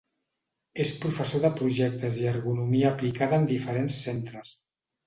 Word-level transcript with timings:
És 0.83 0.93
professor 1.03 1.43
de 1.43 1.51
projectes 1.61 2.19
i 2.25 2.27
ergonomia 2.35 2.91
aplicada 2.95 3.43
en 3.43 3.49
diferents 3.57 4.05
centres. 4.11 4.61